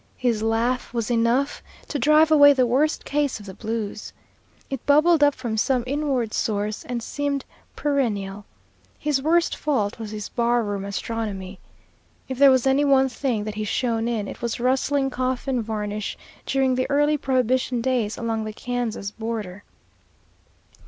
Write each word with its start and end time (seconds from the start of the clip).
His 0.17 0.41
laugh 0.41 0.95
was 0.95 1.11
enough 1.11 1.61
to 1.87 1.99
drive 1.99 2.31
away 2.31 2.53
the 2.53 2.65
worst 2.65 3.05
case 3.05 3.39
of 3.39 3.45
the 3.45 3.53
blues. 3.53 4.11
It 4.67 4.83
bubbled 4.87 5.23
up 5.23 5.35
from 5.35 5.57
some 5.57 5.83
inward 5.85 6.33
source 6.33 6.83
and 6.83 7.03
seemed 7.03 7.45
perennial. 7.75 8.45
His 8.97 9.21
worst 9.21 9.55
fault 9.55 9.99
was 9.99 10.09
his 10.09 10.27
bar 10.27 10.63
room 10.63 10.85
astronomy. 10.85 11.59
If 12.27 12.39
there 12.39 12.49
was 12.49 12.65
any 12.65 12.83
one 12.83 13.09
thing 13.09 13.43
that 13.43 13.53
he 13.53 13.63
shone 13.63 14.07
in, 14.07 14.27
it 14.27 14.41
was 14.41 14.59
rustling 14.59 15.11
coffin 15.11 15.61
varnish 15.61 16.17
during 16.47 16.73
the 16.73 16.89
early 16.89 17.15
prohibition 17.15 17.79
days 17.79 18.17
along 18.17 18.43
the 18.43 18.53
Kansas 18.53 19.11
border. 19.11 19.63